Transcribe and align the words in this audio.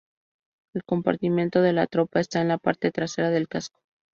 El 0.73 0.83
compartimiento 0.83 1.61
de 1.61 1.73
la 1.73 1.85
tropa 1.85 2.19
está 2.21 2.41
en 2.41 2.47
la 2.47 2.57
parte 2.57 2.89
trasera 2.89 3.29
del 3.29 3.47
casco. 3.47 3.79